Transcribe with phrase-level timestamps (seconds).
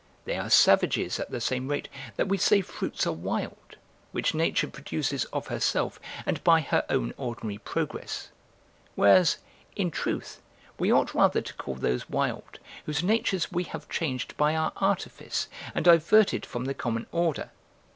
[0.25, 3.75] They are savages at the same rate that we say fruits are wild,
[4.11, 8.29] which nature produces of herself and by her own ordinary progress;
[8.95, 9.37] whereas,
[9.75, 10.41] in truth,
[10.79, 15.47] we ought rather to call those wild whose natures we have changed by our artifice
[15.75, 17.51] and diverted from the common order.